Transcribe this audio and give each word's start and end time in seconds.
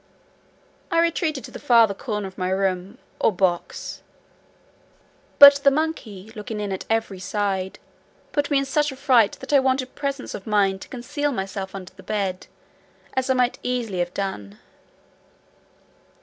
I 0.89 0.97
retreated 0.99 1.43
to 1.43 1.51
the 1.51 1.59
farther 1.59 1.93
corner 1.93 2.27
of 2.27 2.35
my 2.35 2.49
room; 2.49 2.97
or 3.19 3.31
box; 3.31 4.01
but 5.37 5.57
the 5.57 5.69
monkey 5.69 6.31
looking 6.33 6.59
in 6.59 6.71
at 6.71 6.85
every 6.89 7.19
side, 7.19 7.77
put 8.31 8.49
me 8.49 8.57
in 8.57 8.65
such 8.65 8.91
a 8.91 8.95
fright, 8.95 9.33
that 9.41 9.53
I 9.53 9.59
wanted 9.59 9.93
presence 9.93 10.33
of 10.33 10.47
mind 10.47 10.81
to 10.81 10.87
conceal 10.87 11.31
myself 11.31 11.75
under 11.75 11.93
the 11.93 12.01
bed, 12.01 12.47
as 13.13 13.29
I 13.29 13.35
might 13.35 13.59
easily 13.61 13.99
have 13.99 14.15
done. 14.15 14.57